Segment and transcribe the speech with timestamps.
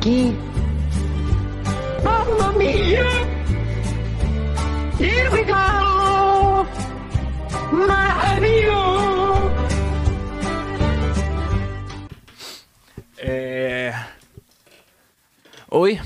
[0.00, 0.34] Dokie.
[2.02, 3.04] Mamma mia.
[4.98, 6.66] Here we go.
[7.86, 8.72] Mario.
[13.18, 13.94] É...
[15.70, 16.00] Oi,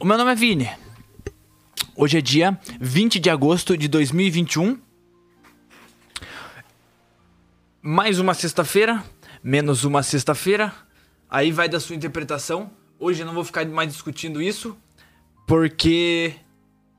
[0.00, 0.68] o meu nome é Vini.
[1.94, 4.80] Hoje é dia 20 de agosto de 2021.
[7.80, 9.04] Mais uma sexta-feira,
[9.44, 10.72] menos uma sexta-feira.
[11.30, 12.81] Aí vai da sua interpretação.
[13.04, 14.76] Hoje eu não vou ficar mais discutindo isso,
[15.44, 16.34] porque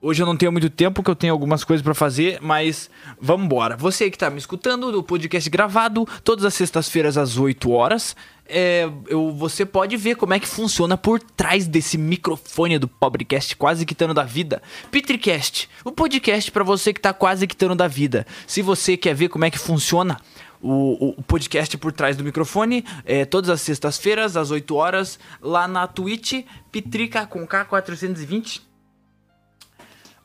[0.02, 2.90] hoje eu não tenho muito tempo, que eu tenho algumas coisas pra fazer, mas
[3.22, 3.78] vamos embora.
[3.78, 8.90] Você que tá me escutando, do podcast gravado, todas as sextas-feiras às 8 horas, é,
[9.08, 13.86] eu, você pode ver como é que funciona por trás desse microfone do Pobrecast quase
[13.86, 14.62] quitando da vida.
[14.92, 18.28] Petricast, o podcast pra você que tá quase quitando da vida.
[18.46, 20.20] Se você quer ver como é que funciona
[20.64, 25.68] o, o- podcast por trás do microfone, é, todas as sextas-feiras, às 8 horas, lá
[25.68, 28.62] na Twitch, Pitrica com K420.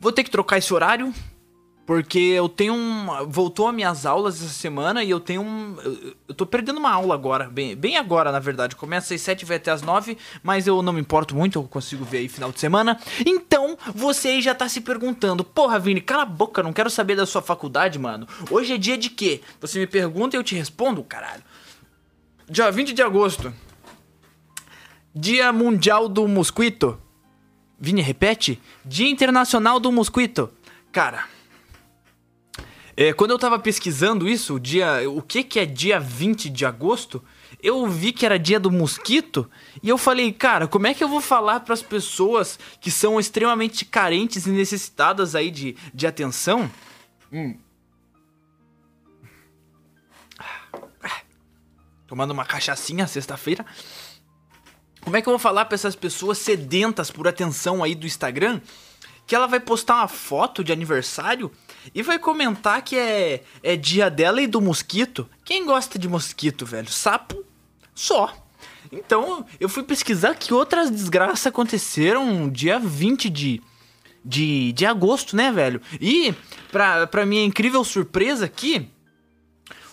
[0.01, 1.13] Vou ter que trocar esse horário,
[1.89, 3.07] porque eu tenho um.
[3.27, 5.75] Voltou as minhas aulas essa semana e eu tenho um.
[6.29, 8.77] Eu, tô perdendo uma aula agora, bem, bem agora, na verdade.
[8.77, 11.63] Começa às 7 e vai até às 9, mas eu não me importo muito, eu
[11.63, 13.01] consigo ver aí final de semana.
[13.25, 17.17] Então, você aí já tá se perguntando: Porra, Vini, cala a boca, não quero saber
[17.17, 18.29] da sua faculdade, mano.
[18.51, 19.41] Hoje é dia de quê?
[19.59, 21.43] Você me pergunta e eu te respondo, caralho.
[22.51, 23.51] Dia 20 de agosto.
[25.15, 27.01] Dia Mundial do Mosquito.
[27.81, 28.61] Vini, repete?
[28.85, 30.53] Dia Internacional do Mosquito.
[30.93, 31.38] Cara,
[33.01, 36.67] é, quando eu tava pesquisando isso, o dia, o que que é dia 20 de
[36.67, 37.23] agosto,
[37.63, 39.49] eu vi que era dia do mosquito
[39.81, 43.85] e eu falei, cara, como é que eu vou falar pras pessoas que são extremamente
[43.85, 46.69] carentes e necessitadas aí de, de atenção?
[47.33, 47.57] Hum.
[52.05, 53.65] Tomando uma cachaçinha sexta-feira.
[55.03, 58.61] Como é que eu vou falar pra essas pessoas sedentas por atenção aí do Instagram
[59.25, 61.53] que ela vai postar uma foto de aniversário
[61.95, 65.29] e vai comentar que é, é dia dela e do mosquito?
[65.45, 66.91] Quem gosta de mosquito, velho?
[66.91, 67.45] Sapo?
[67.95, 68.33] Só.
[68.91, 73.63] Então, eu fui pesquisar que outras desgraças aconteceram dia 20 de,
[74.25, 75.81] de, de agosto, né, velho?
[76.01, 76.35] E,
[76.71, 78.89] pra, pra minha incrível surpresa aqui,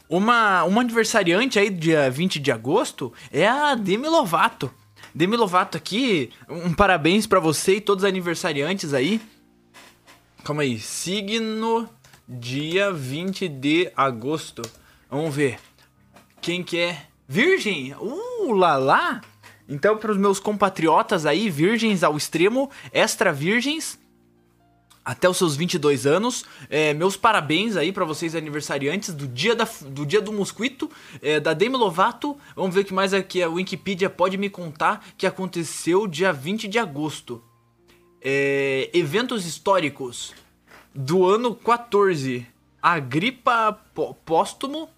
[0.08, 4.72] uma, uma aniversariante aí dia 20 de agosto é a Demi Lovato.
[5.14, 9.22] Demi Lovato aqui, um parabéns pra você e todos os aniversariantes aí.
[10.46, 11.90] Calma aí, signo
[12.30, 14.62] dia 20 de agosto.
[15.10, 15.58] Vamos ver.
[16.40, 17.02] Quem que é?
[17.28, 17.96] Virgem?
[17.96, 19.22] Uh, lá lá.
[19.68, 24.00] Então, para os meus compatriotas aí, virgens ao extremo, extra virgens,
[25.04, 26.46] até os seus 22 anos.
[26.70, 30.92] É, meus parabéns aí pra vocês aniversariantes do dia, da, do dia do mosquito,
[31.24, 32.38] é, da Demi Lovato.
[32.56, 36.68] Vamos ver o que mais aqui a Wikipedia pode me contar que aconteceu dia 20
[36.68, 37.42] de agosto.
[38.28, 40.34] É, eventos históricos
[40.94, 42.48] do ano 14.
[42.82, 44.90] Agripa pó- póstumo.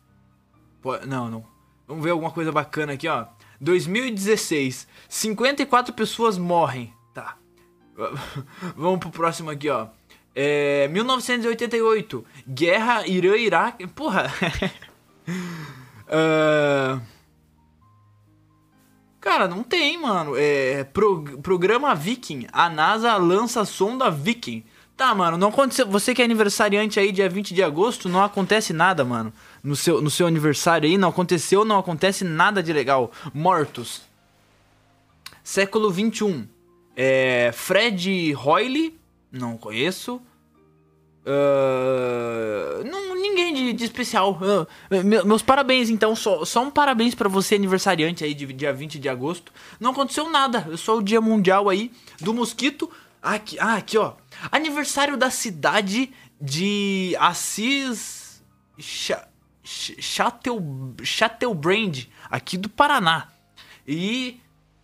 [0.82, 1.46] Pó- Não, não.
[1.86, 3.26] Vamos ver alguma coisa bacana aqui, ó.
[3.60, 4.88] 2016.
[5.10, 6.94] 54 pessoas morrem.
[7.14, 7.36] Tá.
[8.78, 9.88] Vamos pro próximo aqui, ó.
[10.34, 12.26] É, 1988.
[12.48, 13.88] Guerra Irã-Iraque.
[13.88, 14.32] Porra.
[16.10, 17.02] Ah,
[19.28, 20.36] Cara, não tem, mano.
[20.38, 20.86] É.
[20.86, 22.48] pro- programa Viking.
[22.54, 24.64] A NASA lança a sonda Viking.
[24.96, 25.86] Tá, mano, não aconteceu.
[25.88, 29.34] Você que é aniversariante aí, dia 20 de agosto, não acontece nada, mano.
[29.62, 33.12] No seu, no seu aniversário aí, não aconteceu, não acontece nada de legal.
[33.34, 34.02] Mortos.
[35.44, 36.48] Século 21.
[36.96, 37.52] É.
[37.54, 38.98] Fred Hoyle.
[39.30, 40.22] Não conheço.
[41.28, 44.40] Ah, não, ninguém de, de especial.
[44.90, 46.16] Me- meus parabéns, então.
[46.16, 49.52] Só, só um parabéns pra você, aniversariante aí, de dia 20 de agosto.
[49.80, 50.68] Não aconteceu nada.
[50.72, 52.90] É só o dia mundial aí do mosquito.
[53.22, 54.14] Aqui, ah, aqui, ó.
[54.52, 58.42] Aniversário da cidade de Assis.
[58.80, 59.28] Cha,
[59.64, 60.62] Ch- Chatel,
[61.04, 63.28] Chatelbrand, aqui do Paraná.
[63.88, 64.40] E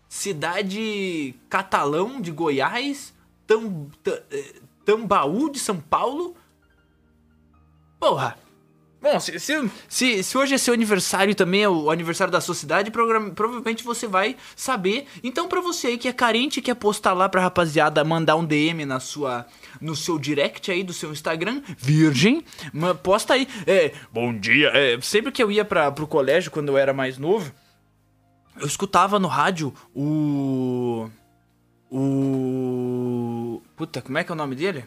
[0.09, 3.13] cidade Catalão de Goiás,
[3.45, 4.21] Tam, Ta-
[4.85, 6.35] Tambaú de São Paulo.
[7.99, 8.37] Porra,
[9.03, 12.89] Bom, se, se, se, se hoje é seu aniversário também, é o aniversário da sociedade,
[12.89, 15.05] provavelmente você vai saber.
[15.21, 18.85] Então, pra você aí que é carente, quer postar lá pra rapaziada, mandar um DM
[18.85, 19.45] na sua,
[19.81, 22.45] no seu direct aí do seu Instagram, virgem,
[23.03, 23.45] posta aí.
[23.67, 24.69] É, bom dia.
[24.73, 27.51] É, sempre que eu ia pra, pro colégio, quando eu era mais novo,
[28.57, 31.09] eu escutava no rádio o.
[31.95, 33.61] O.
[33.75, 34.83] Puta, como é que é o nome dele?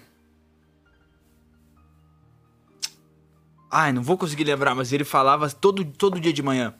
[3.70, 6.74] Ai, não vou conseguir lembrar, mas ele falava todo, todo dia de manhã.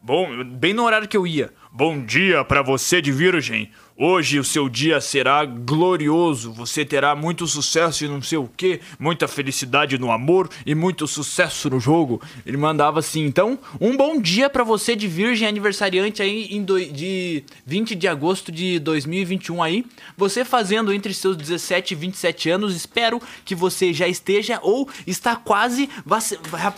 [0.00, 1.52] Bom, bem no horário que eu ia.
[1.72, 3.72] Bom dia pra você de virgem.
[3.98, 6.52] Hoje o seu dia será glorioso.
[6.52, 11.06] Você terá muito sucesso e não sei o que, muita felicidade no amor e muito
[11.06, 12.20] sucesso no jogo.
[12.44, 13.24] Ele mandava assim.
[13.24, 18.06] Então, um bom dia pra você de virgem aniversariante aí em doi- de 20 de
[18.06, 19.86] agosto de 2021 aí.
[20.14, 22.76] Você fazendo entre seus 17 e 27 anos.
[22.76, 26.74] Espero que você já esteja ou está quase vaci- va-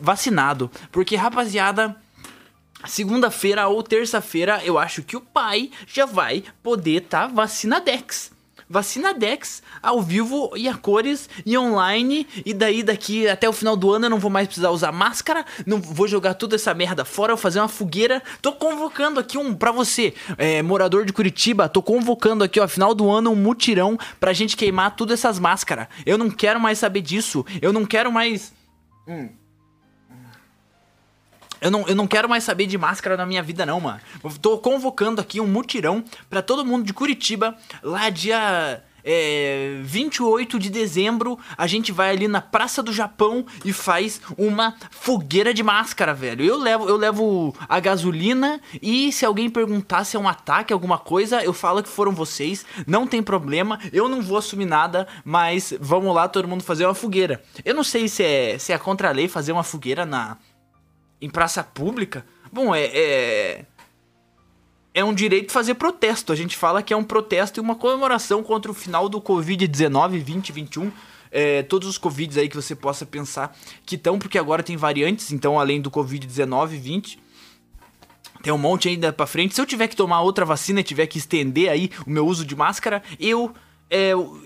[0.00, 0.68] vacinado.
[0.90, 1.94] Porque, rapaziada,
[2.86, 8.36] segunda-feira ou terça-feira, eu acho que o pai já vai poder tá vacinadex.
[8.68, 12.26] Vacinadex ao vivo e a cores e online.
[12.44, 15.44] E daí, daqui até o final do ano, eu não vou mais precisar usar máscara.
[15.64, 17.34] Não vou jogar toda essa merda fora.
[17.34, 18.22] Vou fazer uma fogueira.
[18.42, 21.68] Tô convocando aqui um pra você, é, morador de Curitiba.
[21.68, 25.86] Tô convocando aqui, ó, final do ano, um mutirão pra gente queimar todas essas máscaras.
[26.04, 27.46] Eu não quero mais saber disso.
[27.62, 28.52] Eu não quero mais.
[31.66, 33.98] Eu não, eu não quero mais saber de máscara na minha vida, não, mano.
[34.22, 37.56] Eu tô convocando aqui um mutirão pra todo mundo de Curitiba.
[37.82, 43.72] Lá dia é, 28 de dezembro, a gente vai ali na Praça do Japão e
[43.72, 46.44] faz uma fogueira de máscara, velho.
[46.44, 50.98] Eu levo, eu levo a gasolina e se alguém perguntar se é um ataque, alguma
[50.98, 52.64] coisa, eu falo que foram vocês.
[52.86, 56.94] Não tem problema, eu não vou assumir nada, mas vamos lá todo mundo fazer uma
[56.94, 57.42] fogueira.
[57.64, 60.36] Eu não sei se é, se é contra a lei fazer uma fogueira na
[61.20, 63.64] em praça pública, bom, é, é.
[64.94, 66.32] É um direito fazer protesto.
[66.32, 70.08] A gente fala que é um protesto e uma comemoração contra o final do Covid-19
[70.08, 70.90] 2021.
[71.30, 73.54] É, todos os Covids aí que você possa pensar
[73.84, 77.18] que estão, porque agora tem variantes, então além do Covid-19 20.
[78.42, 79.54] Tem um monte ainda pra frente.
[79.54, 82.46] Se eu tiver que tomar outra vacina e tiver que estender aí o meu uso
[82.46, 83.52] de máscara, eu.
[83.90, 84.40] É, eu,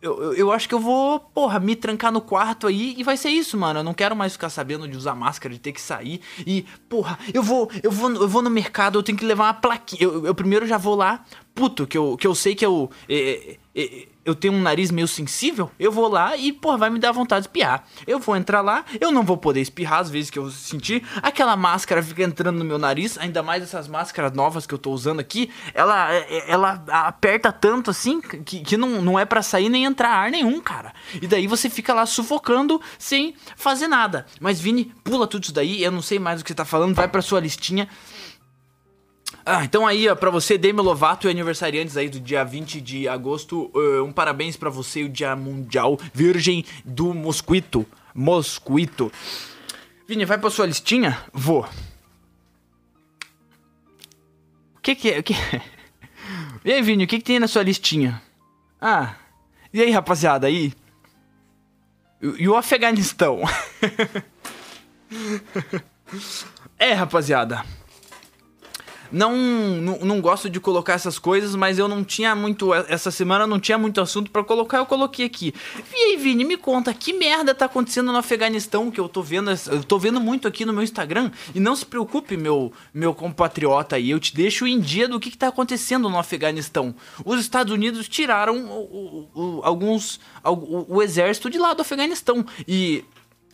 [0.00, 3.16] eu, eu, eu acho que eu vou, porra, me trancar no quarto aí e vai
[3.16, 3.80] ser isso, mano.
[3.80, 6.20] Eu não quero mais ficar sabendo de usar máscara, de ter que sair.
[6.46, 9.54] E, porra, eu vou, eu vou, eu vou no mercado, eu tenho que levar uma
[9.54, 10.02] plaquinha.
[10.02, 11.24] Eu, eu primeiro já vou lá,
[11.54, 12.90] puto, que eu, que eu sei que eu.
[13.08, 16.90] é, é, é, eu tenho um nariz meio sensível, eu vou lá e, porra, vai
[16.90, 17.84] me dar vontade de espirrar.
[18.06, 21.02] Eu vou entrar lá, eu não vou poder espirrar às vezes que eu sentir.
[21.22, 24.90] Aquela máscara fica entrando no meu nariz, ainda mais essas máscaras novas que eu tô
[24.90, 25.50] usando aqui.
[25.72, 26.12] Ela,
[26.46, 30.60] ela aperta tanto assim que, que não, não é para sair nem entrar ar nenhum,
[30.60, 30.92] cara.
[31.22, 34.26] E daí você fica lá sufocando sem fazer nada.
[34.38, 36.94] Mas, Vini, pula tudo isso daí, eu não sei mais o que você tá falando,
[36.94, 37.88] vai pra sua listinha.
[39.50, 43.08] Ah, então aí, ó, pra você, Demi Lovato e aniversariantes aí do dia 20 de
[43.08, 47.86] agosto, uh, um parabéns pra você, o Dia Mundial Virgem do Mosquito.
[48.14, 49.10] Mosquito.
[50.06, 51.18] Vini, vai pra sua listinha?
[51.32, 51.66] Vou.
[54.76, 55.18] O que que é?
[55.18, 55.32] O que...
[56.62, 58.20] E aí, Vini, o que que tem na sua listinha?
[58.78, 59.14] Ah,
[59.72, 60.74] e aí, rapaziada, aí?
[62.20, 63.40] E, e o Afeganistão?
[66.78, 67.64] é, rapaziada
[69.10, 72.72] não, não, não gosto de colocar essas coisas, mas eu não tinha muito.
[72.74, 75.54] Essa semana não tinha muito assunto para colocar, eu coloquei aqui.
[75.94, 79.50] E aí, Vini, me conta, que merda tá acontecendo no Afeganistão que eu tô vendo.
[79.50, 81.30] Eu tô vendo muito aqui no meu Instagram.
[81.54, 85.30] E não se preocupe, meu, meu compatriota aí, eu te deixo em dia do que,
[85.30, 86.94] que tá acontecendo no Afeganistão.
[87.24, 90.20] Os Estados Unidos tiraram o, o, o, alguns.
[90.44, 92.44] O, exército de lá do Afeganistão.
[92.66, 93.04] E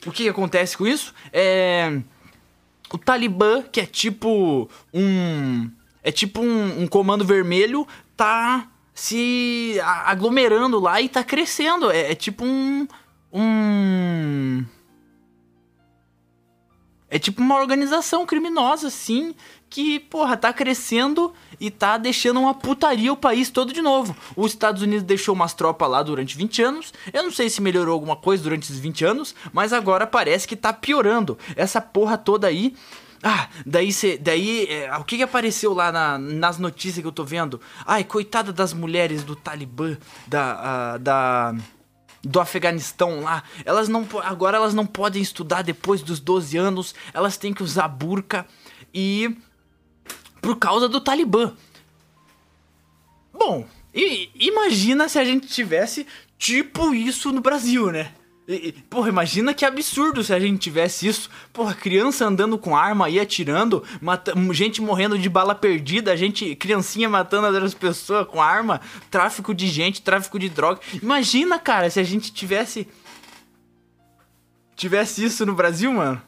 [0.06, 1.14] o que acontece com isso?
[1.32, 2.00] É
[2.94, 5.68] o Talibã, que é tipo um.
[6.02, 11.90] É tipo um, um, comando vermelho, tá se aglomerando lá e tá crescendo.
[11.90, 12.86] É, é tipo um.
[13.32, 14.64] Um.
[17.10, 19.34] É tipo uma organização criminosa, assim,
[19.70, 24.16] que, porra, tá crescendo e tá deixando uma putaria o país todo de novo.
[24.36, 26.94] Os Estados Unidos deixou umas tropas lá durante 20 anos.
[27.12, 30.56] Eu não sei se melhorou alguma coisa durante esses 20 anos, mas agora parece que
[30.56, 31.38] tá piorando.
[31.56, 32.74] Essa porra toda aí.
[33.22, 37.12] Ah, daí cê, daí é, o que, que apareceu lá na, nas notícias que eu
[37.12, 37.60] tô vendo?
[37.86, 39.96] Ai, coitada das mulheres do Talibã,
[40.26, 41.54] da, uh, da
[42.24, 43.42] do Afeganistão lá.
[43.64, 47.88] Elas não agora elas não podem estudar depois dos 12 anos, elas têm que usar
[47.88, 48.46] burca
[48.92, 49.36] e
[50.40, 51.52] por causa do Talibã.
[53.32, 56.06] Bom, e, imagina se a gente tivesse
[56.38, 58.12] tipo isso no Brasil, né?
[58.46, 61.30] E, e, porra, imagina que absurdo se a gente tivesse isso.
[61.52, 67.08] Porra, criança andando com arma aí atirando, mata gente morrendo de bala perdida, gente, criancinha
[67.08, 70.80] matando outras pessoas com arma, tráfico de gente, tráfico de droga.
[71.02, 72.86] Imagina, cara, se a gente tivesse.
[74.76, 76.20] Tivesse isso no Brasil, mano.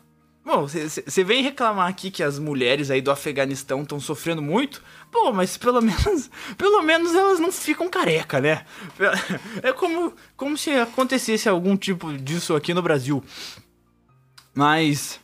[0.46, 4.80] Bom, você vem reclamar aqui que as mulheres aí do Afeganistão estão sofrendo muito.
[5.10, 8.64] Pô, mas pelo menos, pelo menos elas não ficam careca, né?
[9.60, 13.24] É como, como se acontecesse algum tipo disso aqui no Brasil.
[14.54, 15.18] Mas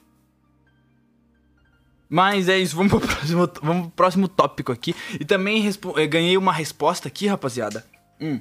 [2.08, 4.92] mas é isso, vamos pro próximo, vamos pro próximo tópico aqui.
[5.20, 7.86] E também eh, ganhei uma resposta aqui, rapaziada.
[8.20, 8.40] Hum.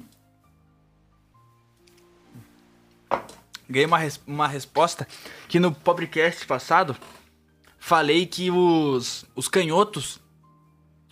[3.72, 5.08] Ganhei uma, res uma resposta
[5.48, 6.96] que no podcast passado
[7.80, 10.20] falei que os, os canhotos,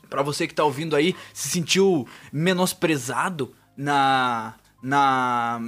[0.09, 5.59] para você que tá ouvindo aí, se sentiu menosprezado na na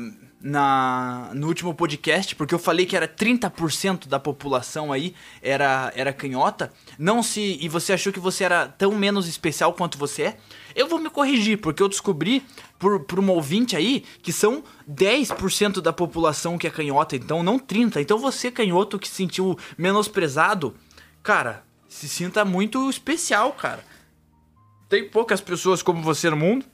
[0.42, 6.12] na no último podcast, porque eu falei que era 30% da população aí era era
[6.12, 10.38] canhota, não se e você achou que você era tão menos especial quanto você é.
[10.74, 12.44] Eu vou me corrigir, porque eu descobri
[12.80, 17.60] por, por um ouvinte aí que são 10% da população que é canhota, então não
[17.60, 18.02] 30.
[18.02, 20.74] Então você canhoto que se sentiu menosprezado,
[21.22, 23.84] cara, se sinta muito especial, cara.
[24.88, 26.66] Tem poucas pessoas como você no mundo.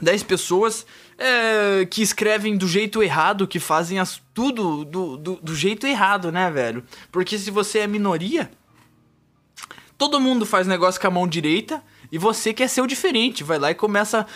[0.00, 0.86] 10 pessoas
[1.18, 6.30] é, que escrevem do jeito errado, que fazem as, tudo do, do, do, jeito errado,
[6.30, 6.84] né, velho?
[7.10, 8.50] Porque se você é minoria,
[9.98, 13.44] todo mundo faz negócio com a mão direita e você quer ser o diferente.
[13.44, 14.26] Vai lá e começa.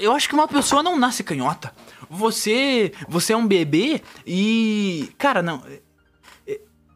[0.00, 1.72] Eu acho que uma pessoa não nasce canhota.
[2.10, 5.10] Você, você é um bebê e.
[5.16, 5.62] Cara, não.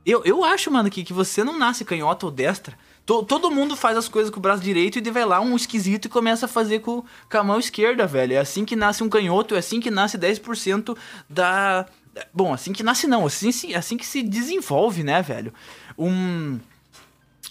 [0.05, 2.77] Eu, eu acho, mano, que, que você não nasce canhota ou destra.
[3.05, 6.09] Todo mundo faz as coisas com o braço direito e vai lá um esquisito e
[6.09, 8.35] começa a fazer com, com a mão esquerda, velho.
[8.35, 10.97] É assim que nasce um canhoto, é assim que nasce 10%
[11.29, 11.87] da.
[12.33, 15.53] Bom, assim que nasce não, assim, assim que se desenvolve, né, velho?
[15.99, 16.61] Um.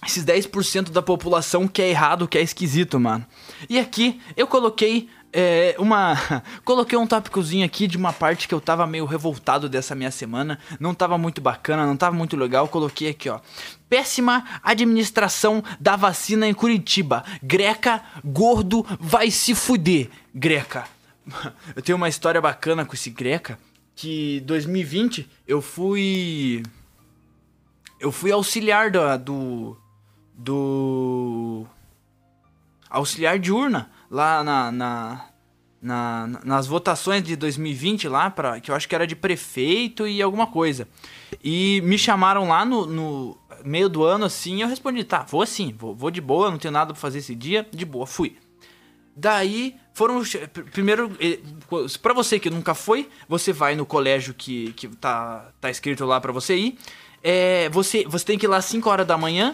[0.06, 3.26] Esses 10% da população que é errado, que é esquisito, mano.
[3.70, 6.16] E aqui eu coloquei é, uma.
[6.66, 10.60] Coloquei um tópicozinho aqui de uma parte que eu tava meio revoltado dessa minha semana.
[10.80, 12.68] Não tava muito bacana, não tava muito legal.
[12.68, 13.40] Coloquei aqui, ó.
[13.90, 17.24] Péssima administração da vacina em Curitiba.
[17.42, 20.10] Greca, gordo, vai se fuder.
[20.34, 20.86] Greca.
[21.76, 23.58] Eu tenho uma história bacana com esse Greca.
[23.94, 26.64] Que 2020 eu fui.
[28.00, 29.18] Eu fui auxiliar do.
[29.18, 29.78] do.
[30.34, 31.66] do
[32.90, 35.26] auxiliar de urna lá na, na,
[35.82, 40.22] na, nas votações de 2020 lá, pra, que eu acho que era de prefeito e
[40.22, 40.86] alguma coisa.
[41.42, 45.42] E me chamaram lá no, no meio do ano assim, e eu respondi, tá, vou
[45.42, 48.38] assim, vou, vou de boa, não tenho nada pra fazer esse dia, de boa, fui.
[49.16, 50.22] Daí foram.
[50.72, 51.12] Primeiro,
[52.02, 56.20] para você que nunca foi, você vai no colégio que, que tá, tá escrito lá
[56.20, 56.78] para você ir.
[57.24, 59.54] É, você, você tem que ir lá às 5 horas da manhã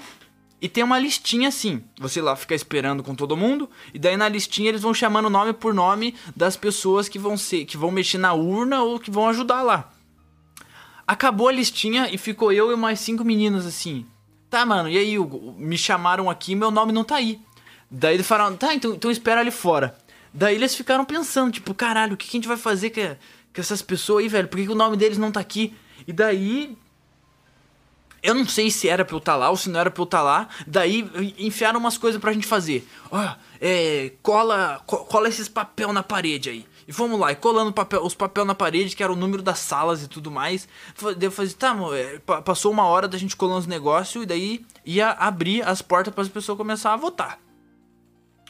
[0.60, 1.84] e tem uma listinha assim.
[2.00, 3.70] Você lá fica esperando com todo mundo.
[3.94, 7.66] E daí na listinha eles vão chamando nome por nome das pessoas que vão ser,
[7.66, 9.92] que vão mexer na urna ou que vão ajudar lá.
[11.06, 14.06] Acabou a listinha e ficou eu e mais cinco meninos assim.
[14.50, 15.56] Tá, mano, e aí, Hugo?
[15.58, 17.40] Me chamaram aqui meu nome não tá aí.
[17.90, 19.98] Daí eles falaram, tá, então, então espera ali fora.
[20.34, 23.82] Daí eles ficaram pensando, tipo, caralho, o que, que a gente vai fazer com essas
[23.82, 24.48] pessoas aí, velho?
[24.48, 25.74] Por que, que o nome deles não tá aqui?
[26.08, 26.78] E daí
[28.28, 30.02] eu não sei se era pra eu estar tá lá ou se não era pra
[30.02, 30.50] eu estar tá lá.
[30.68, 32.86] Daí enfiaram umas coisas pra gente fazer.
[33.10, 34.12] Ó, oh, é.
[34.22, 36.66] Cola, co cola esses papel na parede aí.
[36.86, 39.60] E vamos lá, e colando papel, os papel na parede, que era o número das
[39.60, 40.68] salas e tudo mais.
[41.02, 44.66] Daí eu falei, tá, é, passou uma hora da gente colando os negócios e daí
[44.86, 47.40] ia abrir as portas para as pessoas começar a votar.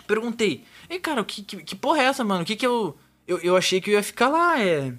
[0.05, 2.43] Perguntei, ei cara, que, que, que porra é essa, mano?
[2.43, 2.95] O que que eu,
[3.27, 3.39] eu.
[3.39, 4.93] Eu achei que eu ia ficar lá, é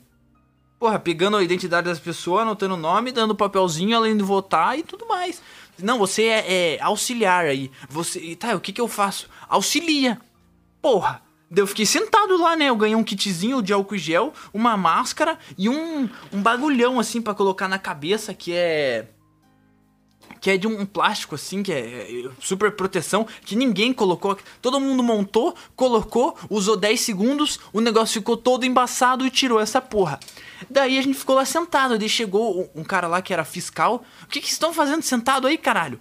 [0.78, 4.82] porra, pegando a identidade das pessoas, anotando o nome, dando papelzinho, além de votar e
[4.82, 5.42] tudo mais.
[5.78, 7.70] Não, você é, é auxiliar aí.
[7.88, 8.36] Você.
[8.36, 9.28] Tá, o que que eu faço?
[9.48, 10.20] Auxilia.
[10.80, 11.22] Porra.
[11.54, 12.66] Eu fiquei sentado lá, né?
[12.66, 17.34] Eu ganhei um kitzinho de álcool gel, uma máscara e um, um bagulhão assim para
[17.34, 19.06] colocar na cabeça que é
[20.40, 24.36] que é de um plástico assim, que é, é super proteção, que ninguém colocou.
[24.60, 29.80] Todo mundo montou, colocou, usou 10 segundos, o negócio ficou todo embaçado e tirou essa
[29.80, 30.18] porra.
[30.68, 34.04] Daí a gente ficou lá sentado, daí chegou um cara lá que era fiscal.
[34.22, 36.00] O que que estão fazendo sentado aí, caralho?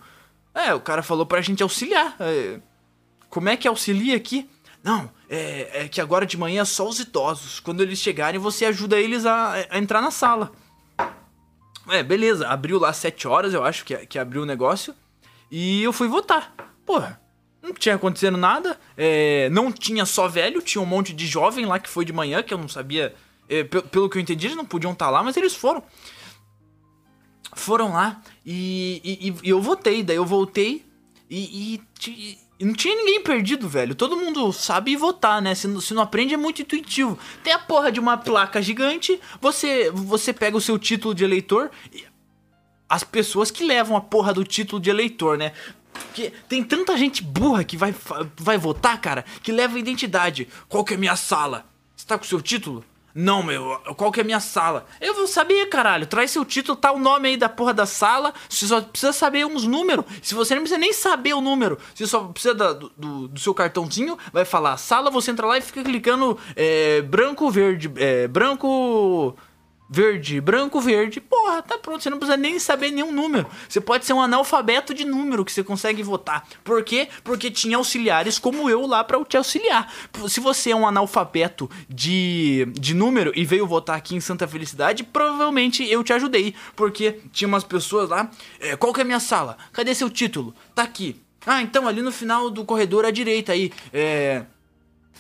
[0.54, 2.16] É, o cara falou pra gente auxiliar.
[2.20, 2.60] É,
[3.30, 4.50] como é que auxilia aqui?
[4.84, 7.60] Não, é, é, que agora de manhã é só os idosos.
[7.60, 10.52] Quando eles chegarem, você ajuda eles a, a entrar na sala.
[11.90, 14.94] É, beleza, abriu lá 7 horas, eu acho que, que abriu o negócio.
[15.50, 16.54] E eu fui votar.
[16.86, 17.20] Porra,
[17.62, 18.78] não tinha acontecendo nada.
[18.98, 22.44] É, não tinha só velho, tinha um monte de jovem lá que foi de manhã,
[22.44, 23.16] que eu não sabia
[23.50, 25.82] É, pe- pelo que eu entendi, eles não podiam estar lá, mas eles foram.
[27.56, 30.04] Foram lá e, e- e eu votei.
[30.04, 30.86] Daí eu voltei
[31.30, 31.76] e,
[32.06, 33.94] e e não tinha ninguém perdido, velho.
[33.94, 35.54] Todo mundo sabe votar, né?
[35.54, 37.18] Se, não- se não aprende, é muito intuitivo.
[37.44, 41.70] Tem a porra de uma placa gigante, você, você pega o seu título de eleitor.
[41.94, 42.06] e-
[42.90, 45.52] as pessoas que levam a porra do título de eleitor, né?
[45.92, 47.94] Porque tem tanta gente burra que vai,
[48.38, 50.48] vai votar, cara, que leva identidade.
[50.70, 51.66] Qual que é a minha sala?
[51.96, 52.86] Você tá com o seu título?
[53.20, 54.86] Não, meu, qual que é a minha sala?
[55.02, 56.06] Eu vou saber, caralho.
[56.06, 58.32] Traz seu título, tá o nome aí da porra da sala.
[58.48, 60.06] Você só precisa saber uns números.
[60.22, 63.56] Se você não precisa nem saber o número, você só precisa da- do, do- seu
[63.56, 69.36] cartãozinho, vai falar sala, você entra lá e fica clicando é, branco, verde, é, branco.
[69.90, 71.22] Verde, branco, verde.
[71.22, 72.04] Porra, tá pronto.
[72.04, 73.48] Você não precisa nem saber nenhum número.
[73.70, 76.46] Você pode ser um analfabeto de número que você consegue votar.
[76.64, 77.08] Por quê?
[77.24, 79.92] Porque tinha auxiliares como eu lá pra te auxiliar.
[80.28, 85.04] Se você é um analfabeto de, de número e veio votar aqui em Santa Felicidade,
[85.04, 86.54] provavelmente eu te ajudei.
[86.76, 88.30] Porque tinha umas pessoas lá.
[88.60, 89.58] "É, qual que é a minha sala?
[89.72, 90.54] Cadê seu título?
[90.76, 91.22] Tá aqui.
[91.46, 93.72] Ah, então ali no final do corredor à direita aí.
[93.94, 94.44] É.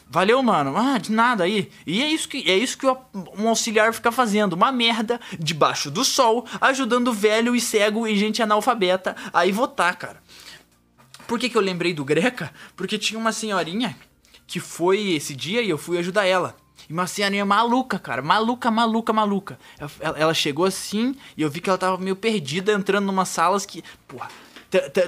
[0.10, 0.76] Valeu, mano.
[0.78, 1.70] Ah, de nada aí.
[1.86, 6.06] E é isso que é isso que um auxiliar fica fazendo, uma merda debaixo do
[6.06, 10.22] sol, ajudando velho e cego e gente analfabeta a ir votar, cara.
[11.28, 12.54] Por que, que eu lembrei do Greca?
[12.76, 13.98] Porque tinha uma senhorinha
[14.48, 16.56] que foi esse dia e eu fui ajudar ela.
[16.90, 18.22] E uma senhorinha maluca, cara.
[18.22, 19.60] Maluca, maluca, maluca.
[20.00, 23.66] Ela, ela chegou assim e eu vi que ela tava meio perdida entrando numa salas
[23.66, 23.84] que.
[24.08, 24.30] Porra.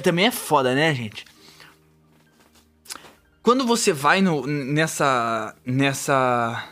[0.03, 1.25] Também é foda, né, gente?
[3.41, 5.55] Quando você vai no, nessa.
[5.65, 6.65] nessa.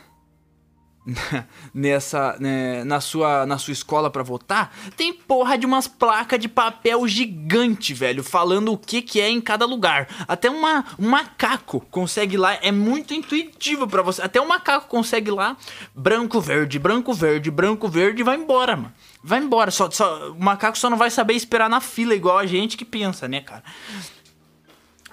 [1.74, 2.36] nessa.
[2.40, 7.08] né, na, sua, na sua escola pra votar, tem porra de umas placas de papel
[7.08, 10.08] gigante, velho, falando o que que é em cada lugar.
[10.28, 14.22] Até uma, um macaco consegue lá, é muito intuitivo pra você.
[14.22, 15.56] Até um macaco consegue lá,
[15.96, 18.94] branco, verde, branco, verde, branco, verde e vai embora, mano.
[19.24, 19.72] Vai embora.
[19.72, 22.86] Só, só, o macaco só não vai saber esperar na fila, igual a gente que
[22.86, 23.64] pensa, né, cara?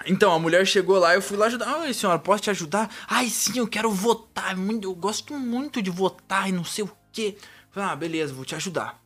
[0.05, 1.79] Então, a mulher chegou lá, eu fui lá ajudar.
[1.79, 2.89] Oi, senhora, posso te ajudar?
[3.07, 4.55] Ai, sim, eu quero votar.
[4.55, 7.35] é Eu gosto muito de votar e não sei o quê.
[7.71, 9.01] Falei, ah, beleza, vou te ajudar.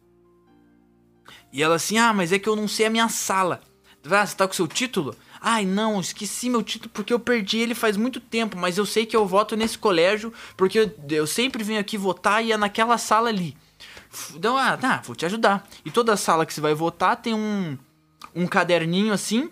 [1.54, 3.62] E ela assim, ah, mas é que eu não sei a minha sala.
[4.06, 5.16] Ah, você tá com seu título?
[5.42, 9.06] Ai, não, esqueci meu título porque eu perdi ele faz muito tempo, mas eu sei
[9.06, 12.98] que eu voto nesse colégio porque eu, eu sempre venho aqui votar e é naquela
[12.98, 13.56] sala ali.
[14.36, 15.68] Então, ah, tá, vou te ajudar.
[15.86, 17.78] E toda sala que você vai votar tem um,
[18.36, 19.50] um caderninho assim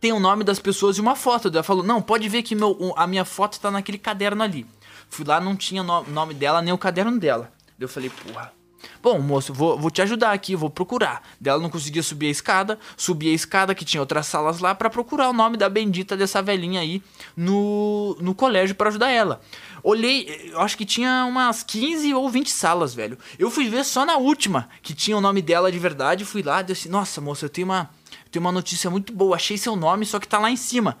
[0.00, 1.48] tem o nome das pessoas e uma foto.
[1.48, 4.66] Ela falou: Não, pode ver que meu, a minha foto tá naquele caderno ali.
[5.08, 7.52] Fui lá, não tinha o nome dela nem o caderno dela.
[7.78, 8.58] Eu falei: Porra.
[9.02, 11.22] Bom, moço, vou, vou te ajudar aqui, vou procurar.
[11.40, 14.74] Daí ela não conseguia subir a escada, subi a escada que tinha outras salas lá
[14.74, 17.02] pra procurar o nome da bendita dessa velhinha aí
[17.36, 19.40] no, no colégio pra ajudar ela.
[19.82, 23.18] Olhei, acho que tinha umas 15 ou 20 salas, velho.
[23.38, 26.24] Eu fui ver só na última que tinha o nome dela de verdade.
[26.24, 27.90] Fui lá e disse: Nossa, moça, eu tenho uma,
[28.38, 29.36] tenho uma notícia muito boa.
[29.36, 30.96] Achei seu nome, só que tá lá em cima.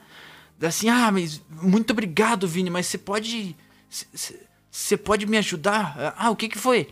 [0.60, 3.56] Assim, ah, mas muito obrigado, Vini, mas você pode.
[4.70, 6.14] Você pode me ajudar?
[6.16, 6.88] Ah, o que que foi?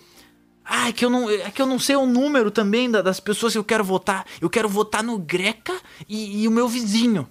[0.64, 3.20] Ah, é que eu não, é que eu não sei o número também da- das
[3.20, 4.24] pessoas que eu quero votar.
[4.40, 5.72] Eu quero votar no Greca
[6.08, 7.28] e, e o meu vizinho.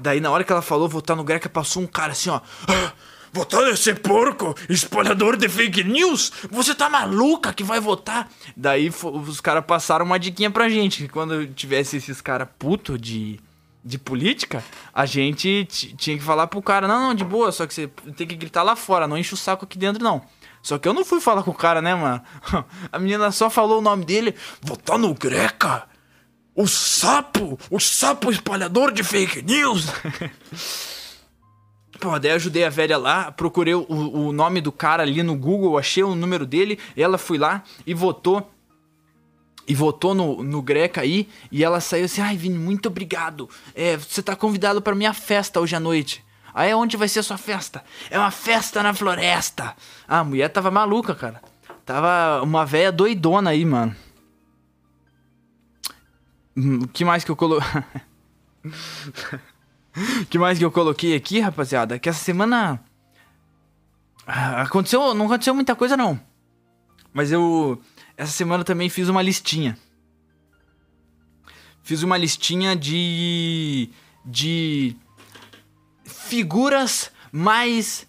[0.00, 2.40] Daí, na hora que ela falou votar no Greca, passou um cara assim, ó.
[2.68, 2.92] "Ah,
[3.34, 6.30] votar nesse porco, espalhador de fake news?
[6.52, 8.30] Você tá maluca que vai votar?
[8.56, 13.40] Daí os caras passaram uma diquinha pra gente, que quando tivesse esses caras puto de,
[13.84, 14.62] de política,
[14.94, 15.64] a gente
[15.96, 18.62] tinha que falar pro cara, não, não, de boa, só que você tem que gritar
[18.62, 20.22] lá fora, não enche o saco aqui dentro, não.
[20.62, 22.22] Só que eu não fui falar com o cara, né, mano?
[22.90, 25.88] A menina só falou o nome dele, votar no Greca?
[26.54, 27.58] O sapo!
[27.68, 29.86] O sapo espalhador de fake news!
[32.04, 35.78] Pô, daí ajudei a velha lá, procurei o, o nome do cara ali no Google,
[35.78, 38.52] achei o número dele, ela foi lá e votou.
[39.66, 43.48] E votou no, no Greca aí, e ela saiu assim, ai Vini, muito obrigado.
[43.74, 46.22] É, você tá convidado pra minha festa hoje à noite.
[46.52, 47.82] Aí onde vai ser a sua festa?
[48.10, 49.74] É uma festa na floresta.
[50.06, 51.40] Ah, a mulher tava maluca, cara.
[51.86, 53.96] Tava uma velha doidona aí, mano.
[56.54, 57.82] Hum, O que mais que eu coloquei?
[60.28, 61.98] Que mais que eu coloquei aqui, rapaziada?
[61.98, 62.80] Que essa semana.
[64.26, 65.14] Ah, Aconteceu.
[65.14, 66.20] Não aconteceu muita coisa, não.
[67.12, 67.80] Mas eu.
[68.16, 69.78] Essa semana também fiz uma listinha.
[71.82, 73.90] Fiz uma listinha de.
[74.24, 74.96] De.
[76.04, 78.06] Figuras mais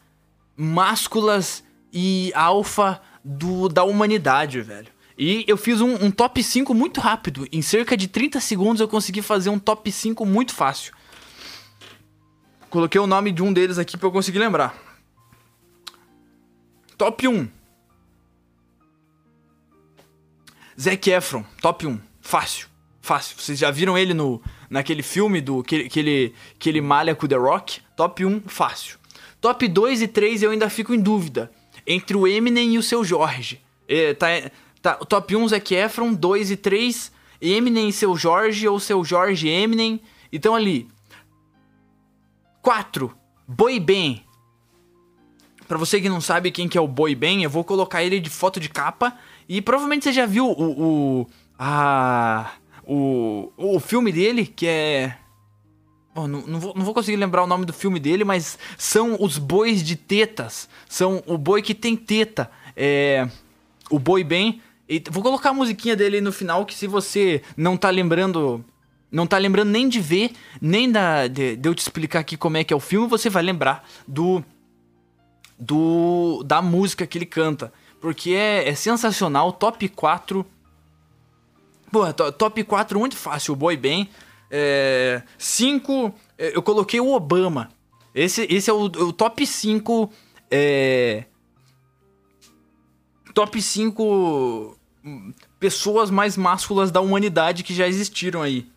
[0.56, 4.88] másculas e alfa do, da humanidade, velho.
[5.18, 7.48] E eu fiz um, um top 5 muito rápido.
[7.52, 10.94] Em cerca de 30 segundos eu consegui fazer um top 5 muito fácil
[12.76, 14.76] coloquei o nome de um deles aqui pra eu conseguir lembrar.
[16.98, 17.48] Top 1.
[20.78, 21.98] Zac Efron, top 1.
[22.20, 22.68] Fácil.
[23.02, 23.38] Fácil.
[23.40, 27.26] Vocês já viram ele no naquele filme do que, que ele que ele malha com
[27.26, 27.80] The Rock?
[27.96, 29.00] Top 1, fácil.
[29.40, 31.50] Top 2 e 3 eu ainda fico em dúvida
[31.88, 33.62] entre o Eminem e o seu Jorge.
[33.88, 34.28] É, tá,
[34.82, 37.10] tá, top 1 Zac Efron, 2 e 3,
[37.40, 40.02] Eminem e seu Jorge ou seu Jorge e Eminem.
[40.34, 40.90] Então ali,
[42.66, 43.16] 4,
[43.48, 44.26] Boy Ben.
[45.68, 48.20] Pra você que não sabe quem que é o Boy Ben, eu vou colocar ele
[48.20, 49.16] de foto de capa.
[49.48, 51.22] E provavelmente você já viu o.
[51.22, 51.28] o
[51.60, 55.16] a o, o filme dele, que é.
[56.16, 59.38] Não, não, vou, não vou conseguir lembrar o nome do filme dele, mas são os
[59.38, 60.68] bois de tetas.
[60.90, 62.50] São o boi que tem teta.
[62.76, 63.30] É.
[63.92, 64.60] O boi bem.
[64.90, 68.66] E vou colocar a musiquinha dele no final, que se você não tá lembrando.
[69.16, 72.58] Não tá lembrando nem de ver, nem da, de, de eu te explicar aqui como
[72.58, 74.44] é que é o filme, você vai lembrar do.
[75.58, 77.72] do da música que ele canta.
[78.02, 80.46] Porque é, é sensacional, top 4
[81.90, 84.10] Pô, top 4 muito fácil, o Boy Bem.
[85.38, 87.70] 5, é, é, eu coloquei o Obama.
[88.14, 90.12] Esse, esse é o, o top 5.
[90.52, 91.24] É,
[93.34, 98.68] top 5 hum, pessoas mais másculas da humanidade que já existiram aí.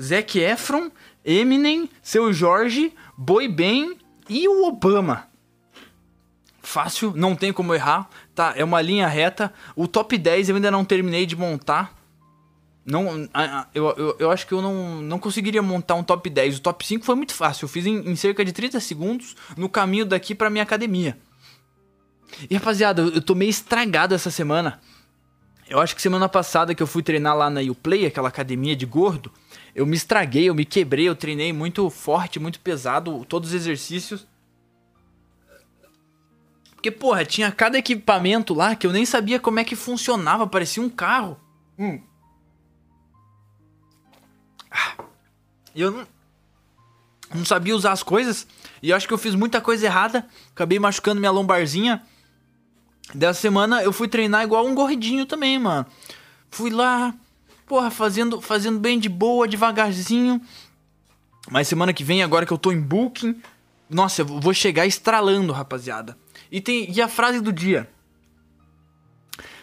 [0.00, 0.90] Zac Efron,
[1.24, 5.28] Eminem, Seu Jorge, Boy Ben e o Obama.
[6.62, 8.52] Fácil, não tem como errar, tá?
[8.56, 9.52] É uma linha reta.
[9.74, 11.98] O top 10 eu ainda não terminei de montar.
[12.84, 13.28] Não,
[13.74, 16.58] eu, eu, eu, acho que eu não, não conseguiria montar um top 10.
[16.58, 17.64] O top 5 foi muito fácil.
[17.64, 21.18] Eu fiz em, em cerca de 30 segundos no caminho daqui pra minha academia.
[22.48, 24.80] E rapaziada, eu tô meio estragado essa semana.
[25.70, 28.84] Eu acho que semana passada que eu fui treinar lá na Uplay, aquela academia de
[28.84, 29.30] gordo,
[29.72, 34.26] eu me estraguei, eu me quebrei, eu treinei muito forte, muito pesado, todos os exercícios.
[36.74, 40.82] Porque, porra, tinha cada equipamento lá que eu nem sabia como é que funcionava, parecia
[40.82, 41.38] um carro.
[41.78, 42.02] Hum.
[45.72, 46.06] eu não,
[47.32, 48.44] não sabia usar as coisas.
[48.82, 50.26] E eu acho que eu fiz muita coisa errada.
[50.50, 52.02] Acabei machucando minha lombarzinha.
[53.14, 55.86] Dessa semana eu fui treinar igual um gordinho também, mano.
[56.50, 57.14] Fui lá,
[57.66, 60.40] porra, fazendo, fazendo bem de boa, devagarzinho.
[61.50, 63.40] Mas semana que vem, agora que eu tô em booking,
[63.88, 66.16] nossa, eu vou chegar estralando, rapaziada.
[66.50, 67.88] E tem e a frase do dia.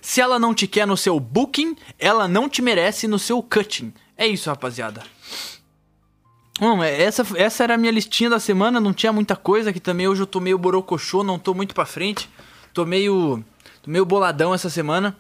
[0.01, 3.93] Se ela não te quer no seu booking, ela não te merece no seu cutting.
[4.17, 5.03] É isso, rapaziada.
[6.59, 9.79] Bom, é, essa, essa era a minha listinha da semana, não tinha muita coisa, que
[9.79, 12.29] também hoje eu tô meio borocochô, não tô muito pra frente.
[12.77, 13.43] Tô meio,
[13.81, 15.17] tô meio boladão essa semana.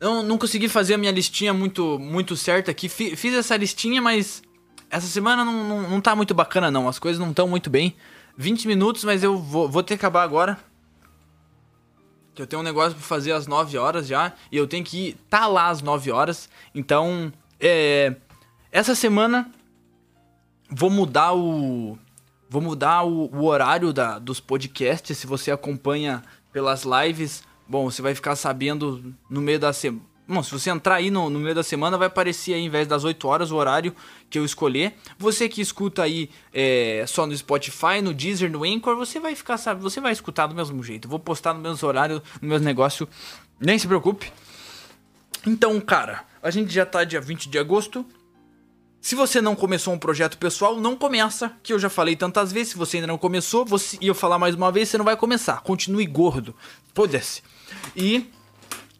[0.00, 2.88] Não, não consegui fazer a minha listinha muito, muito certa aqui.
[2.88, 4.42] Fiz essa listinha, mas
[4.88, 7.94] essa semana não, não, não tá muito bacana não, as coisas não estão muito bem.
[8.38, 10.58] 20 minutos, mas eu vou, vou ter que acabar agora.
[12.34, 15.08] Que eu tenho um negócio pra fazer às 9 horas já, e eu tenho que
[15.08, 16.48] ir, tá lá às 9 horas.
[16.74, 18.16] Então, é
[18.72, 19.52] essa semana
[20.70, 21.98] vou mudar o
[22.56, 25.18] vou mudar o, o horário da, dos podcasts.
[25.18, 30.02] Se você acompanha pelas lives, bom, você vai ficar sabendo no meio da semana.
[30.26, 32.88] Bom, se você entrar aí no, no, meio da semana, vai aparecer aí, em vez
[32.88, 33.94] das 8 horas, o horário
[34.30, 34.96] que eu escolher.
[35.18, 39.58] Você que escuta aí é, só no Spotify, no Deezer, no Anchor, você vai ficar,
[39.58, 41.06] sabe, você vai escutar do mesmo jeito.
[41.06, 43.06] Vou postar no mesmo horário, no mesmo negócio.
[43.60, 44.32] Nem se preocupe.
[45.46, 48.04] Então, cara, a gente já tá dia 20 de agosto.
[49.00, 52.72] Se você não começou um projeto pessoal, não começa, que eu já falei tantas vezes.
[52.72, 55.16] Se você ainda não começou, você, e eu falar mais uma vez, você não vai
[55.16, 55.60] começar.
[55.62, 56.54] Continue gordo.
[56.92, 57.42] Foda-se.
[57.94, 58.30] E,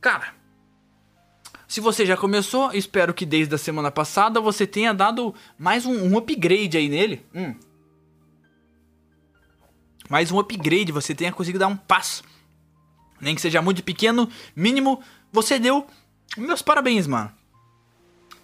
[0.01, 0.35] cara,
[1.67, 5.93] se você já começou, espero que desde a semana passada você tenha dado mais um,
[5.93, 7.27] um upgrade aí nele.
[7.35, 7.55] Hum.
[10.09, 12.23] Mais um upgrade, você tenha conseguido dar um passo.
[13.21, 15.87] Nem que seja muito pequeno, mínimo, você deu.
[16.37, 17.33] Meus parabéns, mano.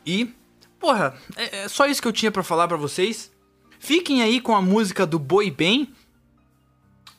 [0.05, 0.35] E
[0.83, 3.31] Porra, é, é só isso que eu tinha para falar para vocês.
[3.79, 5.95] Fiquem aí com a música do Boi Bem.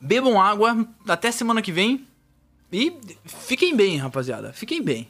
[0.02, 0.86] Bebam água.
[1.08, 2.06] Até semana que vem.
[2.70, 2.94] E
[3.26, 4.52] fiquem bem, rapaziada.
[4.52, 5.08] Fiquem bem.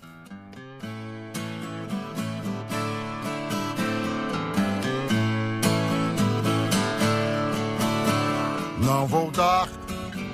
[8.85, 9.67] Não vou dar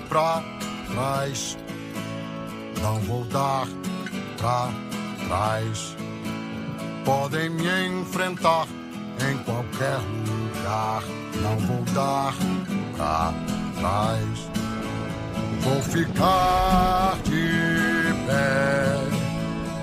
[0.09, 0.43] pra
[0.91, 1.57] trás.
[2.81, 3.65] Não vou dar
[4.37, 4.69] pra
[5.25, 5.98] trás
[7.09, 8.67] podem me enfrentar
[9.27, 11.01] em qualquer lugar.
[11.41, 12.35] Não vou dar
[12.95, 13.33] pra
[13.79, 14.49] trás.
[15.61, 18.95] Vou ficar de pé,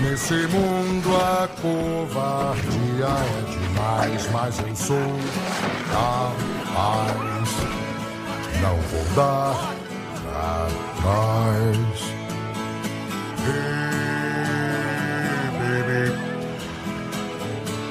[0.00, 5.20] Nesse mundo a covardia é demais, mas eu sou
[5.90, 7.50] capaz.
[8.60, 9.74] Não vou dar
[10.32, 11.26] pra
[15.58, 16.04] baby,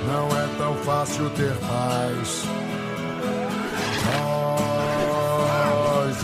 [0.08, 2.46] não é tão fácil ter paz.
[6.06, 6.24] Mas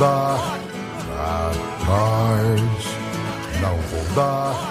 [0.00, 0.58] dar
[1.06, 1.50] pra
[1.84, 3.60] trás.
[3.60, 4.69] Não vou dar.